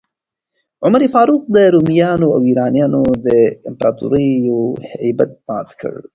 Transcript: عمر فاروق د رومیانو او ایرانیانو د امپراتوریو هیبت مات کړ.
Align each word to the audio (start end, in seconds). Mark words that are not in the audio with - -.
عمر 0.85 1.01
فاروق 1.13 1.43
د 1.55 1.57
رومیانو 1.73 2.27
او 2.35 2.41
ایرانیانو 2.49 3.01
د 3.25 3.27
امپراتوریو 3.69 4.59
هیبت 5.03 5.31
مات 5.47 5.69
کړ. 5.81 5.93